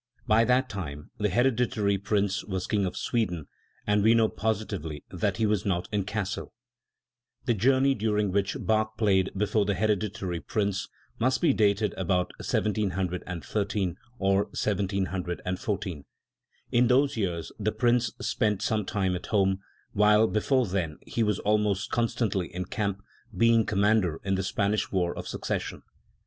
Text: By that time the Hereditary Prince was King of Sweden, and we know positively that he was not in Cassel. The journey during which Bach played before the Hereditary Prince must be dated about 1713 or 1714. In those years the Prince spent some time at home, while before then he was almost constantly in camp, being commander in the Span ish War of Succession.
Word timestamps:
By 0.25 0.45
that 0.45 0.67
time 0.67 1.11
the 1.19 1.29
Hereditary 1.29 1.99
Prince 1.99 2.43
was 2.43 2.65
King 2.65 2.87
of 2.87 2.97
Sweden, 2.97 3.45
and 3.85 4.01
we 4.01 4.15
know 4.15 4.29
positively 4.29 5.03
that 5.11 5.37
he 5.37 5.45
was 5.45 5.63
not 5.63 5.87
in 5.91 6.05
Cassel. 6.05 6.55
The 7.45 7.53
journey 7.53 7.93
during 7.93 8.31
which 8.31 8.57
Bach 8.59 8.97
played 8.97 9.29
before 9.37 9.63
the 9.65 9.75
Hereditary 9.75 10.39
Prince 10.39 10.87
must 11.19 11.39
be 11.39 11.53
dated 11.53 11.93
about 11.97 12.31
1713 12.39 13.95
or 14.17 14.45
1714. 14.45 16.05
In 16.71 16.87
those 16.87 17.15
years 17.15 17.51
the 17.59 17.71
Prince 17.71 18.07
spent 18.19 18.63
some 18.63 18.85
time 18.85 19.15
at 19.15 19.27
home, 19.27 19.59
while 19.91 20.25
before 20.25 20.65
then 20.65 20.97
he 21.05 21.21
was 21.21 21.37
almost 21.41 21.91
constantly 21.91 22.47
in 22.51 22.65
camp, 22.65 23.03
being 23.37 23.67
commander 23.67 24.19
in 24.23 24.33
the 24.33 24.41
Span 24.41 24.73
ish 24.73 24.91
War 24.91 25.15
of 25.15 25.27
Succession. 25.27 25.83